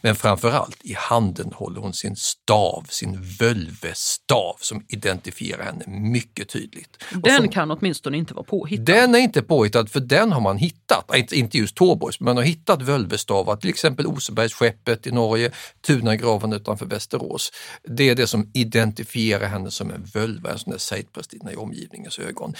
[0.00, 7.04] Men framförallt i handen håller hon sin stav, sin völvestav som identifierar henne mycket tydligt.
[7.12, 8.84] Den som, kan åtminstone inte vara påhittad.
[8.84, 12.44] Den är inte påhittad för den har man hittat, inte just Torborgs, men man har
[12.44, 15.50] hittat völvestavar, till exempel Osebergsskeppet i Norge,
[15.86, 17.52] Tunagraven utanför Västerås.
[17.82, 22.18] Det är det som identifierar henne som en völva, en sån där sejdprästinna i omgivningens
[22.18, 22.54] ögon.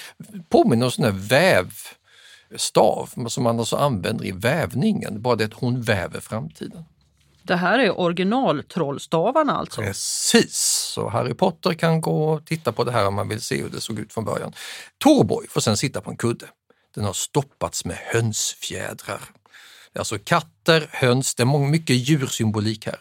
[0.48, 1.58] Påminner om sån där
[2.50, 6.84] vävstav som man alltså använder i vävningen, bara det att hon väver framtiden.
[7.46, 9.80] Det här är originaltrollstavarna alltså?
[9.80, 10.56] Precis,
[10.94, 13.68] så Harry Potter kan gå och titta på det här om man vill se hur
[13.68, 14.52] det såg ut från början.
[14.98, 16.46] Torborg får sen sitta på en kudde.
[16.94, 19.20] Den har stoppats med hönsfjädrar.
[19.92, 22.98] Det är alltså katter, höns, det är mycket djursymbolik här.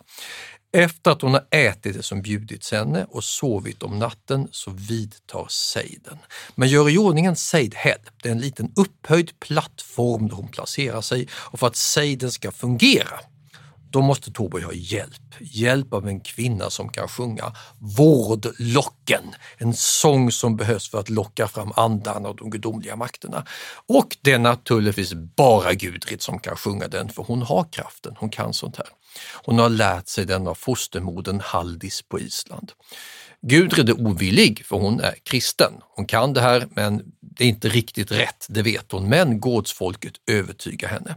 [0.75, 5.47] Efter att hon har ätit det som bjudits henne och sovit om natten så vidtar
[5.49, 6.17] sejden.
[6.55, 7.99] Men gör i ordning en sejdhead.
[8.23, 12.51] Det är en liten upphöjd plattform där hon placerar sig och för att sejden ska
[12.51, 13.19] fungera
[13.93, 15.35] då måste Torborg ha hjälp.
[15.39, 19.23] Hjälp av en kvinna som kan sjunga Vårdlocken,
[19.57, 23.45] en sång som behövs för att locka fram andarna och de gudomliga makterna.
[23.87, 28.29] Och det är naturligtvis bara Gudrid som kan sjunga den, för hon har kraften, hon
[28.29, 28.87] kan sånt här.
[29.43, 32.71] Hon har lärt sig den av fostermodern Haldis på Island.
[33.41, 35.73] Gudrid är ovillig, för hon är kristen.
[35.95, 39.09] Hon kan det här, men det är inte riktigt rätt, det vet hon.
[39.09, 41.15] Men gårdsfolket övertygar henne.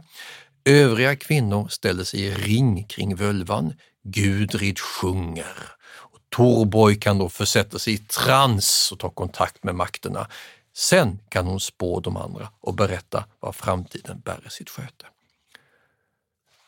[0.67, 3.73] Övriga kvinnor ställer sig i ring kring völvan.
[4.03, 5.55] Gudrid sjunger.
[5.87, 10.27] Och Torborg kan då försätta sig i trans och ta kontakt med makterna.
[10.75, 15.05] Sen kan hon spå de andra och berätta vad framtiden bär i sitt sköte.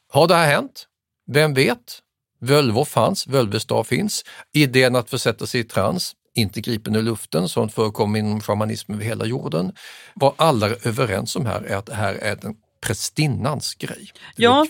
[0.10, 0.88] Har det här hänt?
[1.28, 2.02] Vem vet?
[2.42, 4.24] Völvor fanns, völvestav finns.
[4.54, 9.06] Idén att försätta sig i trans, inte gripen ur luften, sånt förekommer inom shamanismen över
[9.06, 9.74] hela jorden.
[10.16, 14.12] Vad alla är överens om här är att det här är den prästinnans grej.
[14.36, 14.66] Ja,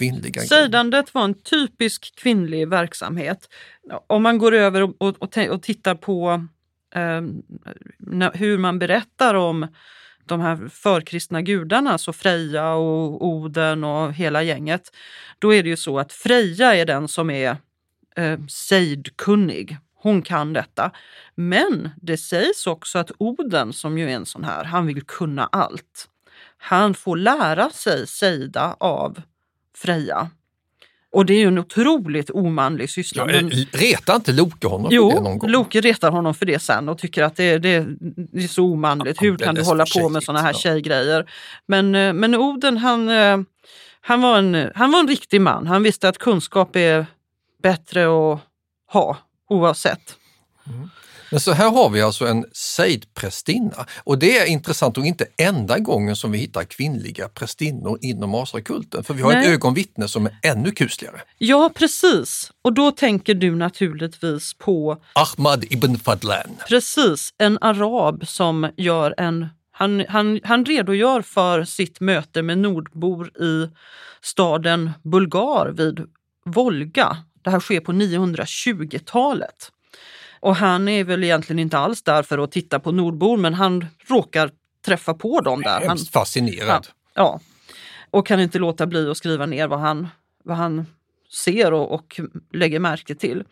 [0.49, 3.49] sejdandet var en typisk kvinnlig verksamhet.
[4.07, 6.45] Om man går över och, och, och, och tittar på
[6.95, 7.21] eh,
[8.33, 9.67] hur man berättar om
[10.25, 14.91] de här förkristna gudarna, så Freja och Oden och hela gänget,
[15.39, 17.57] då är det ju så att Freja är den som är
[18.15, 19.77] eh, sejdkunnig.
[19.95, 20.91] Hon kan detta.
[21.35, 25.45] Men det sägs också att Oden, som ju är en sån här, han vill kunna
[25.51, 26.09] allt.
[26.61, 29.21] Han får lära sig sejda av
[29.77, 30.29] Freja.
[31.11, 33.31] Och det är ju en otroligt omanlig syssla.
[33.31, 33.49] Ja, men...
[33.71, 35.49] Retar inte Loke honom jo, för det någon gång?
[35.49, 37.85] Loke retar honom för det sen och tycker att det, det,
[38.31, 39.21] det är så omanligt.
[39.21, 41.31] Hur kan du hålla på med såna här tjejgrejer?
[41.65, 43.37] Men, eh, men Oden han, eh,
[44.01, 45.67] han, var en, han var en riktig man.
[45.67, 47.05] Han visste att kunskap är
[47.63, 48.39] bättre att
[48.91, 49.17] ha
[49.49, 50.15] oavsett.
[50.67, 50.89] Mm.
[51.31, 55.79] Men så här har vi alltså en sejdprästinna och det är intressant och inte enda
[55.79, 59.45] gången som vi hittar kvinnliga prästinnor inom asakulten för vi har Nej.
[59.45, 61.21] ett ögonvittne som är ännu kusligare.
[61.37, 66.57] Ja precis och då tänker du naturligtvis på Ahmad ibn Fadlan.
[66.67, 73.41] Precis, en arab som gör en han, han, han redogör för sitt möte med nordbor
[73.41, 73.69] i
[74.21, 75.99] staden Bulgar vid
[76.45, 77.17] Volga.
[77.43, 79.71] Det här sker på 920-talet.
[80.39, 83.85] Och han är väl egentligen inte alls där för att titta på nordbor men han
[84.07, 84.51] råkar
[84.85, 85.87] träffa på dem där.
[85.87, 86.87] Han, fascinerad.
[87.13, 87.39] Ja, ja,
[88.11, 90.07] och kan inte låta bli att skriva ner vad han,
[90.43, 90.85] vad han
[91.43, 92.19] ser och, och
[92.53, 93.43] lägger märke till.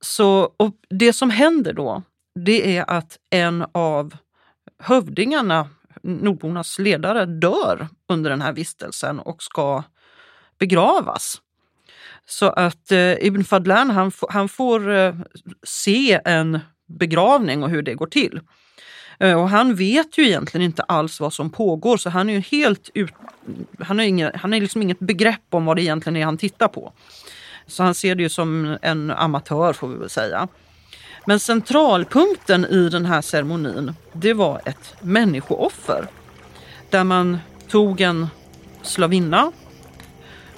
[0.00, 2.02] Så, och det som händer då,
[2.44, 4.16] det är att en av
[4.78, 5.68] hövdingarna,
[6.02, 9.82] nordbornas ledare, dör under den här vistelsen och ska
[10.58, 11.40] begravas.
[12.30, 15.14] Så att eh, Ibn Fadlan han, han får eh,
[15.62, 18.40] se en begravning och hur det går till.
[19.18, 22.40] Eh, och han vet ju egentligen inte alls vad som pågår så han är ju
[22.40, 23.12] helt ut,
[23.78, 26.68] han har, inga, han har liksom inget begrepp om vad det egentligen är han tittar
[26.68, 26.92] på.
[27.66, 30.48] Så han ser det ju som en amatör får vi väl säga.
[31.26, 36.06] Men centralpunkten i den här ceremonin, det var ett människooffer.
[36.90, 38.28] Där man tog en
[38.82, 39.52] slavinna,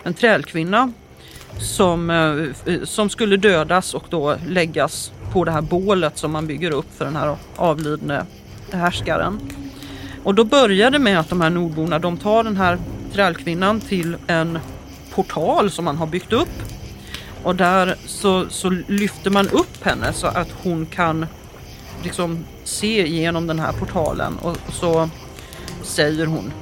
[0.03, 0.93] en trälkvinna
[1.61, 6.47] som, eh, eh, som skulle dödas och då läggas på det här bålet som man
[6.47, 8.27] bygger upp för den här avlidne
[8.73, 9.41] härskaren.
[10.25, 12.79] Och då börjar det med att de här nordborna de tar den här
[13.13, 14.59] trälkvinnan till en
[15.15, 16.63] portal som man har byggt upp.
[17.43, 21.27] Och där så, så lyfter man upp henne så att hon kan
[22.03, 25.11] liksom se igenom den här portalen och så
[25.83, 26.53] säger hon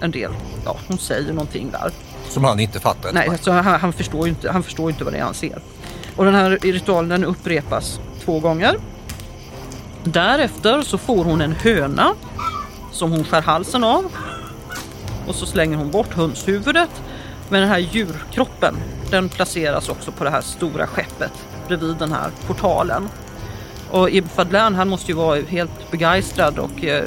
[0.00, 0.32] en del.
[0.64, 1.92] Ja, hon säger någonting där.
[2.28, 3.12] Som han inte fattar.
[3.12, 5.58] Nej, alltså, han, han, förstår ju inte, han förstår inte vad det är han ser.
[6.16, 8.76] Och den här ritualen den upprepas två gånger.
[10.04, 12.14] Därefter så får hon en höna
[12.92, 14.04] som hon skär halsen av.
[15.26, 16.90] Och så slänger hon bort hönshuvudet.
[17.48, 18.74] Men den här djurkroppen
[19.10, 21.32] den placeras också på det här stora skeppet
[21.68, 23.08] bredvid den här portalen.
[23.90, 27.04] Och Ibn Fadlan han måste ju vara helt begeistrad och eh,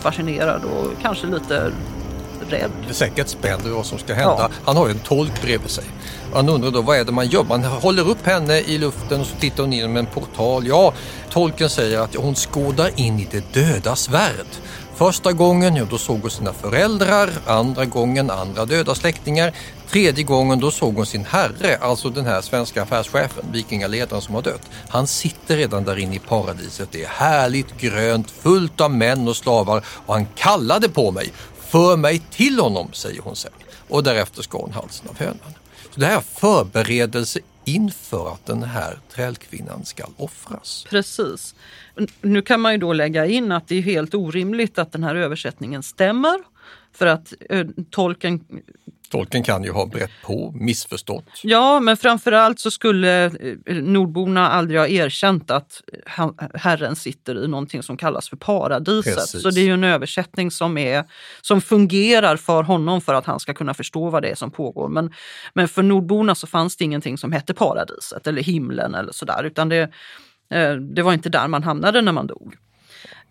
[0.00, 1.72] fascinerad och kanske lite
[2.50, 2.70] rädd.
[2.82, 4.36] Det är säkert spänd vad som ska hända.
[4.38, 4.50] Ja.
[4.64, 5.84] Han har ju en tolk bredvid sig.
[6.34, 7.44] Han undrar då vad är det man gör?
[7.44, 10.66] Man håller upp henne i luften och så tittar hon in genom en portal.
[10.66, 10.92] Ja,
[11.30, 14.46] tolken säger att hon skådar in i det dödas värld.
[14.96, 19.52] Första gången ja, då såg hon sina föräldrar, andra gången andra döda släktingar,
[19.90, 24.42] tredje gången då såg hon sin herre, alltså den här svenska affärschefen, vikingaledaren som har
[24.42, 24.70] dött.
[24.88, 26.88] Han sitter redan där inne i paradiset.
[26.92, 31.32] Det är härligt grönt, fullt av män och slavar och han kallade på mig.
[31.74, 33.52] För mig till honom, säger hon sen.
[33.88, 35.54] Och därefter skar hon halsen av hönan.
[35.90, 40.86] Så det här är förberedelse inför att den här trälkvinnan ska offras.
[40.90, 41.54] Precis.
[42.20, 45.14] Nu kan man ju då lägga in att det är helt orimligt att den här
[45.14, 46.36] översättningen stämmer.
[46.94, 48.40] För att eh, tolken
[49.10, 51.24] Tolken kan ju ha brett på, missförstått.
[51.42, 55.82] Ja, men framförallt så skulle eh, nordborna aldrig ha erkänt att
[56.54, 59.14] Herren sitter i någonting som kallas för paradiset.
[59.14, 59.42] Precis.
[59.42, 61.04] Så det är ju en översättning som, är,
[61.40, 64.88] som fungerar för honom för att han ska kunna förstå vad det är som pågår.
[64.88, 65.12] Men,
[65.52, 69.68] men för nordborna så fanns det ingenting som hette paradiset eller himlen eller sådär, utan
[69.68, 69.90] det,
[70.50, 72.56] eh, det var inte där man hamnade när man dog.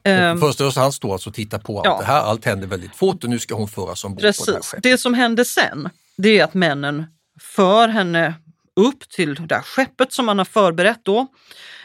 [0.05, 1.97] Um, Först och han står alltså och tittar på allt ja.
[1.99, 2.21] det här.
[2.21, 4.45] Allt händer väldigt fort och nu ska hon föras ombord Precis.
[4.45, 4.83] på det här skeppet.
[4.83, 7.05] Det som händer sen, det är att männen
[7.41, 8.33] för henne
[8.75, 11.27] upp till det där skeppet som man har förberett då.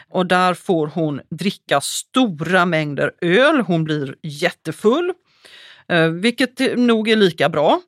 [0.09, 3.59] Och där får hon dricka stora mängder öl.
[3.59, 5.13] Hon blir jättefull,
[5.89, 7.81] eh, vilket nog är lika bra.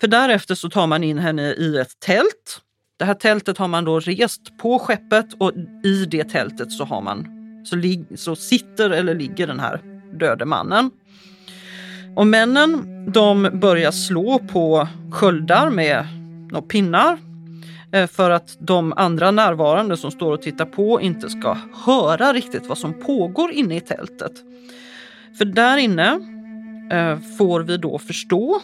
[0.00, 2.60] För därefter så tar man in henne i ett tält.
[2.98, 5.52] Det här tältet har man då rest på skeppet och
[5.84, 7.33] i det tältet så har man
[7.64, 7.76] så,
[8.16, 9.80] så sitter eller ligger den här
[10.12, 10.90] döde mannen.
[12.16, 16.06] Och männen de börjar slå på sköldar med
[16.50, 17.18] några pinnar
[17.92, 21.56] eh, för att de andra närvarande som står och tittar på inte ska
[21.86, 24.32] höra riktigt vad som pågår inne i tältet.
[25.38, 26.10] För där inne
[26.92, 28.60] eh, får vi då förstå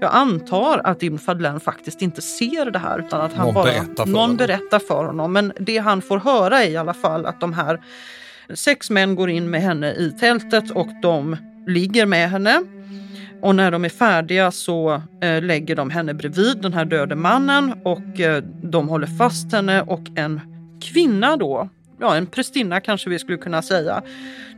[0.00, 3.64] jag antar att Ibn Fadlan faktiskt inte ser det här utan att han någon bara,
[3.64, 4.36] berättar för någon honom.
[4.36, 5.32] berättar för honom.
[5.32, 7.80] Men det han får höra är i alla fall att de här
[8.54, 11.36] Sex män går in med henne i tältet och de
[11.66, 12.62] ligger med henne.
[13.42, 17.74] Och när de är färdiga så eh, lägger de henne bredvid den här döde mannen
[17.84, 20.40] och eh, de håller fast henne och en
[20.82, 21.68] kvinna då,
[22.00, 24.02] ja en prästinna kanske vi skulle kunna säga.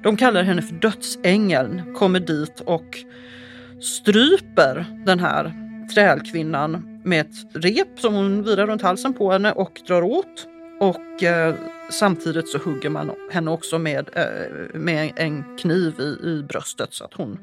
[0.02, 2.98] De kallar henne för dödsängeln, kommer dit och
[3.80, 5.52] stryper den här
[5.94, 10.46] trälkvinnan med ett rep som hon virar runt halsen på henne och drar åt.
[10.80, 11.54] Och eh,
[11.92, 17.04] samtidigt så hugger man henne också med, eh, med en kniv i, i bröstet så
[17.04, 17.38] att hon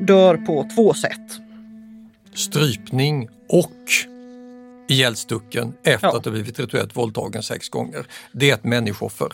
[0.00, 1.40] dör på två sätt.
[2.34, 3.72] Strypning och
[4.88, 6.16] ihjälstucken efter Ja.
[6.18, 8.06] att ha blivit rituellt våldtagen sex gånger.
[8.32, 9.28] Det är ett människooffer.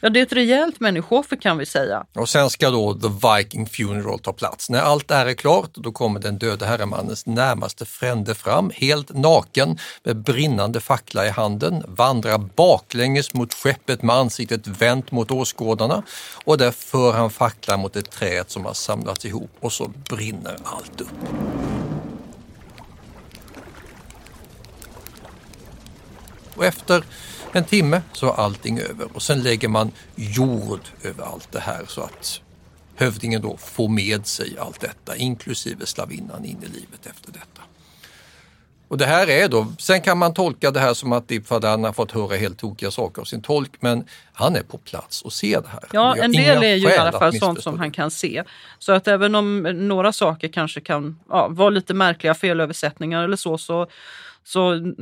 [0.00, 2.06] Ja, det är ett rejält människooffer kan vi säga.
[2.14, 4.70] Och sen ska då The Viking Funeral ta plats.
[4.70, 9.14] När allt det här är klart, då kommer den döde herremannens närmaste frände fram, helt
[9.14, 16.02] naken med brinnande fackla i handen, vandrar baklänges mot skeppet med ansiktet vänt mot åskådarna
[16.44, 20.56] och där för han facklan mot ett träd som har samlats ihop och så brinner
[20.64, 21.08] allt upp.
[26.56, 27.04] Och efter
[27.52, 31.84] en timme så är allting över och sen lägger man jord över allt det här
[31.88, 32.40] så att
[32.96, 37.62] hövdingen då får med sig allt detta, inklusive slavinnan in i livet efter detta.
[38.88, 41.92] Och det här är då, sen kan man tolka det här som att Ibfadan har
[41.92, 45.60] fått höra helt tokiga saker av sin tolk, men han är på plats och ser
[45.60, 45.84] det här.
[45.92, 48.44] Ja, en del är ju i alla fall sånt som han kan se.
[48.78, 53.58] Så att även om några saker kanske kan ja, vara lite märkliga felöversättningar eller så,
[53.58, 53.86] så
[54.46, 54.92] så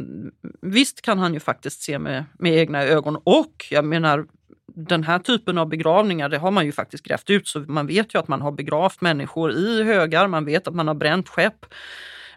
[0.63, 4.27] visst kan han ju faktiskt se med, med egna ögon och jag menar
[4.75, 8.15] den här typen av begravningar, det har man ju faktiskt grävt ut så man vet
[8.15, 11.67] ju att man har begravt människor i högar, man vet att man har bränt skepp.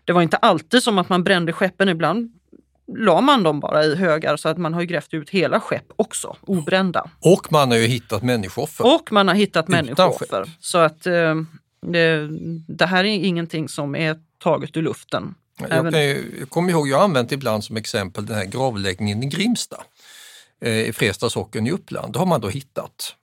[0.05, 2.32] Det var inte alltid som att man brände skeppen, ibland
[2.97, 5.86] la man dem bara i högar så att man har ju grävt ut hela skepp
[5.95, 7.10] också, obrända.
[7.20, 8.95] Och man har ju hittat människooffer.
[8.95, 10.45] Och man har hittat Utan människooffer.
[10.60, 11.36] Så att eh,
[11.82, 12.30] det,
[12.68, 15.36] det här är ingenting som är taget ur luften.
[15.58, 15.93] Jag,
[16.39, 19.84] jag kommer ihåg, jag har använt ibland som exempel den här gravläggningen i Grimsta,
[20.62, 22.14] eh, i Fresta socken i Uppland.
[22.14, 23.16] Då har man då hittat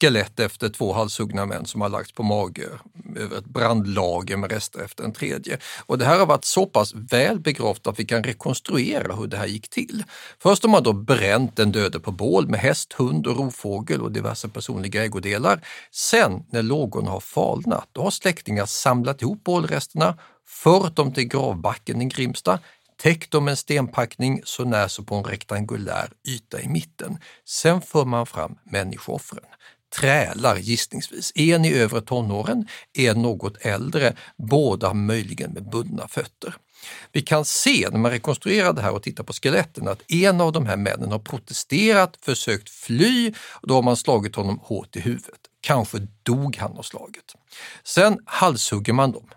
[0.00, 2.68] skelett efter två halshuggna män som har lagts på mage
[3.16, 5.58] över ett brandlager med rester efter en tredje.
[5.86, 9.36] Och det här har varit så pass väl begravt att vi kan rekonstruera hur det
[9.36, 10.04] här gick till.
[10.38, 14.12] Först har man då bränt den döde på bål med häst, hund och rovfågel och
[14.12, 15.60] diverse personliga ägodelar.
[15.92, 20.16] Sen när lågorna har falnat, då har släktingar samlat ihop bålresterna,
[20.50, 22.58] fört dem till gravbacken i Grimsta,
[23.02, 27.18] täckt dem med en stenpackning så när så på en rektangulär yta i mitten.
[27.44, 29.44] Sen för man fram människooffren
[29.96, 31.32] trälar gissningsvis.
[31.34, 36.54] En i övre tonåren, en något äldre, båda möjligen med bundna fötter.
[37.12, 40.52] Vi kan se när man rekonstruerar det här och tittar på skeletten att en av
[40.52, 45.00] de här männen har protesterat, försökt fly och då har man slagit honom hårt i
[45.00, 45.40] huvudet.
[45.60, 47.34] Kanske dog han av slaget.
[47.84, 49.28] Sen halshugger man dem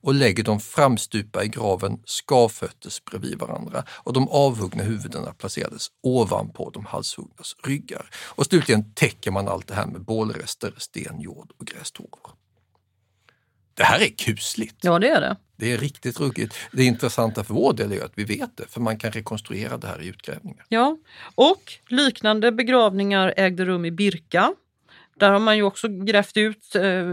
[0.00, 6.70] och lägger dem framstupa i graven skavfötters bredvid varandra och de avhuggna huvudena placerades ovanpå
[6.70, 8.10] de halshuggnas ryggar.
[8.14, 12.30] Och slutligen täcker man allt det här med bålrester, sten, jord och grästorvor.
[13.74, 14.76] Det här är kusligt.
[14.80, 15.36] Ja, det är det.
[15.56, 16.54] Det är riktigt ruggigt.
[16.72, 19.86] Det intressanta för vår del är att vi vet det, för man kan rekonstruera det
[19.86, 20.64] här i utgrävningar.
[20.68, 20.98] Ja,
[21.34, 24.54] och liknande begravningar ägde rum i Birka
[25.20, 27.10] där har man ju också grävt ut eh,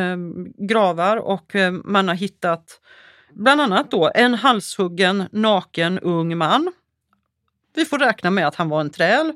[0.00, 0.16] eh,
[0.58, 2.80] gravar och eh, man har hittat
[3.30, 6.72] bland annat då en halshuggen naken ung man.
[7.74, 9.32] Vi får räkna med att han var en träl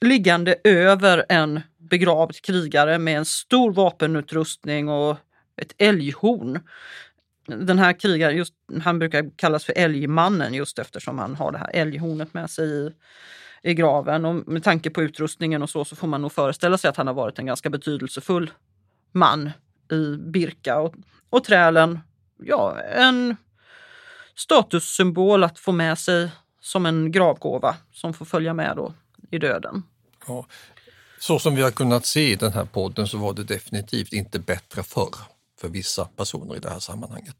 [0.00, 5.16] liggande över en begravd krigare med en stor vapenutrustning och
[5.56, 6.60] ett älghorn.
[7.46, 11.70] Den här krigaren, just, han brukar kallas för älgmannen just eftersom han har det här
[11.74, 12.90] älghornet med sig i,
[13.64, 14.24] i graven.
[14.24, 17.06] Och med tanke på utrustningen och så, så får man nog föreställa sig att han
[17.06, 18.50] har varit en ganska betydelsefull
[19.12, 19.50] man
[19.92, 20.80] i Birka.
[20.80, 20.94] Och,
[21.30, 22.00] och trälen,
[22.42, 23.36] ja, en
[24.34, 28.94] statussymbol att få med sig som en gravgåva som får följa med då
[29.30, 29.82] i döden.
[30.26, 30.46] Ja.
[31.20, 34.38] Så som vi har kunnat se i den här podden så var det definitivt inte
[34.38, 35.14] bättre förr
[35.60, 37.36] för vissa personer i det här sammanhanget.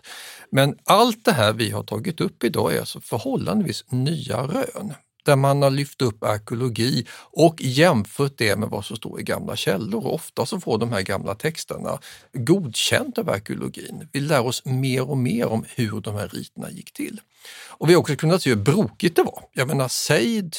[0.51, 4.95] Men allt det här vi har tagit upp idag är alltså förhållandevis nya rön
[5.25, 9.57] där man har lyft upp arkeologi och jämfört det med vad som står i gamla
[9.57, 10.07] källor.
[10.07, 11.99] Ofta så får de här gamla texterna
[12.33, 14.09] godkänt av arkeologin.
[14.13, 17.21] Vi lär oss mer och mer om hur de här riterna gick till.
[17.69, 19.45] Och vi har också kunnat se hur brokigt det var.
[19.53, 20.57] Jag menar, sejd,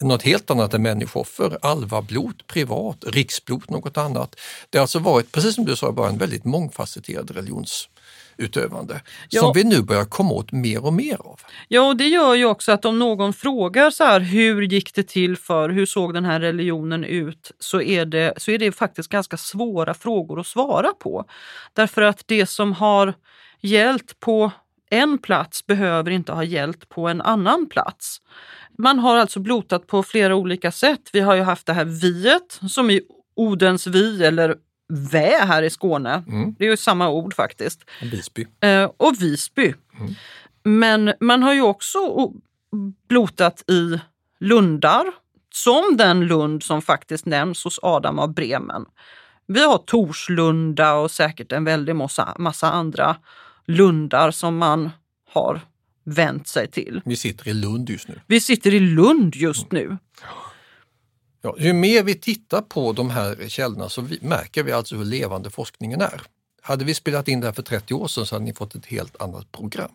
[0.00, 4.36] något helt annat än människooffer, alvablot privat, riksblot något annat.
[4.70, 7.88] Det har alltså varit, precis som du sa, bara en väldigt mångfacetterad religions
[8.36, 9.40] utövande ja.
[9.40, 11.40] som vi nu börjar komma åt mer och mer av.
[11.68, 15.08] Ja, och det gör ju också att om någon frågar så här, hur gick det
[15.08, 19.08] till för, hur såg den här religionen ut, så är det, så är det faktiskt
[19.08, 21.24] ganska svåra frågor att svara på.
[21.72, 23.14] Därför att det som har
[23.60, 24.50] gällt på
[24.90, 28.20] en plats behöver inte ha gällt på en annan plats.
[28.78, 31.10] Man har alltså blotat på flera olika sätt.
[31.12, 33.00] Vi har ju haft det här viet som i
[33.36, 34.56] Odens vi eller
[34.88, 36.24] Vä här i Skåne.
[36.28, 36.54] Mm.
[36.58, 37.80] Det är ju samma ord faktiskt.
[38.02, 38.46] Visby.
[38.60, 39.74] Eh, och Visby.
[39.98, 40.14] Mm.
[40.64, 41.98] Men man har ju också
[43.08, 44.00] blotat i
[44.40, 45.04] lundar,
[45.54, 48.84] som den lund som faktiskt nämns hos Adam av Bremen.
[49.46, 53.16] Vi har Torslunda och säkert en väldig massa, massa andra
[53.66, 54.90] lundar som man
[55.30, 55.60] har
[56.04, 57.00] vänt sig till.
[57.04, 58.20] Vi sitter i Lund just nu.
[58.26, 59.84] Vi sitter i Lund just nu.
[59.84, 59.98] Mm.
[61.44, 65.04] Ja, ju mer vi tittar på de här källorna så vi, märker vi alltså hur
[65.04, 66.22] levande forskningen är.
[66.62, 68.86] Hade vi spelat in det här för 30 år sedan så hade ni fått ett
[68.86, 69.90] helt annat program.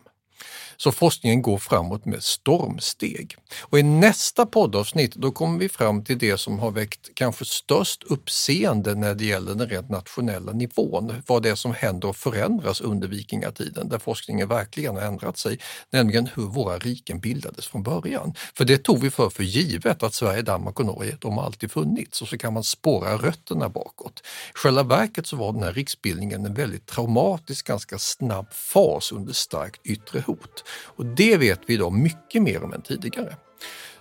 [0.76, 3.36] Så forskningen går framåt med stormsteg.
[3.60, 8.02] Och i nästa poddavsnitt då kommer vi fram till det som har väckt kanske störst
[8.02, 11.22] uppseende när det gäller den rent nationella nivån.
[11.26, 15.58] Vad det är som händer och förändras under vikingatiden där forskningen verkligen har ändrat sig.
[15.90, 18.34] Nämligen hur våra riken bildades från början.
[18.54, 21.70] För det tog vi för för givet att Sverige, Danmark och Norge, de har alltid
[21.70, 24.20] funnits och så kan man spåra rötterna bakåt.
[24.54, 29.32] I själva verket så var den här riksbildningen en väldigt traumatisk, ganska snabb fas under
[29.32, 30.64] starkt yttre hot.
[30.84, 33.36] Och det vet vi idag mycket mer om än tidigare.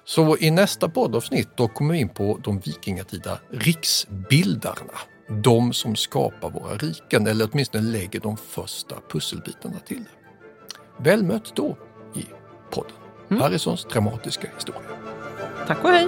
[0.05, 4.93] Så i nästa poddavsnitt då kommer vi in på de vikingatida riksbildarna.
[5.27, 10.03] De som skapar våra riken eller åtminstone lägger de första pusselbitarna till.
[10.97, 11.77] Väl mött då
[12.15, 12.25] i
[12.69, 12.91] podden.
[13.30, 13.41] Mm.
[13.41, 14.82] Harrisons dramatiska historia.
[15.67, 16.07] Tack och hej!